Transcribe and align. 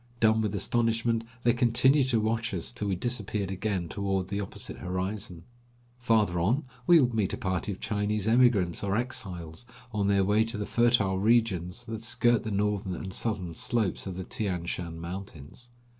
Dumb 0.19 0.41
with 0.41 0.55
astonishment 0.55 1.23
they 1.43 1.53
continued 1.53 2.09
to 2.09 2.19
watch 2.19 2.55
us 2.55 2.71
till 2.71 2.87
we 2.87 2.95
disappeared 2.95 3.51
again 3.51 3.87
toward 3.87 4.29
the 4.29 4.39
opposite 4.41 4.77
horizon. 4.77 5.43
Farther 5.99 6.39
on 6.39 6.63
we 6.87 6.99
would 6.99 7.13
meet 7.13 7.33
a 7.33 7.37
party 7.37 7.71
of 7.71 7.79
Chinese 7.79 8.27
emigrants 8.27 8.83
or 8.83 8.97
exiles, 8.97 9.63
on 9.93 10.07
their 10.07 10.23
way 10.23 10.43
to 10.43 10.57
the 10.57 10.65
fertile 10.65 11.19
regions 11.19 11.85
that 11.85 12.01
skirt 12.01 12.41
the 12.43 12.49
northern 12.49 12.95
and 12.95 13.13
southern 13.13 13.53
slopes 13.53 14.07
of 14.07 14.15
the 14.15 14.23
Tian 14.23 14.65
Shan 14.65 14.99
mountains. 14.99 15.69